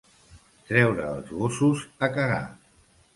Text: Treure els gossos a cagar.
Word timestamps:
Treure 0.69 1.05
els 1.09 1.29
gossos 1.41 1.83
a 2.09 2.09
cagar. 2.17 2.41